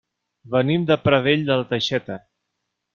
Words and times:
Venim 0.55 0.87
de 0.93 0.97
Pradell 1.05 1.47
de 1.51 1.61
la 1.63 1.69
Teixeta. 1.77 2.21